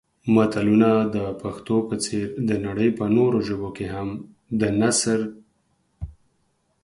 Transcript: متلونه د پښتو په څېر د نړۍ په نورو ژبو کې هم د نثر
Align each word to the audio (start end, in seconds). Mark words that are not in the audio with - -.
متلونه 0.35 0.89
د 1.15 1.17
پښتو 1.41 1.75
په 1.89 1.95
څېر 2.05 2.27
د 2.49 2.51
نړۍ 2.65 2.89
په 2.99 3.05
نورو 3.17 3.37
ژبو 3.47 3.69
کې 3.77 3.85
هم 3.95 4.09
د 4.59 4.61
نثر 4.81 5.19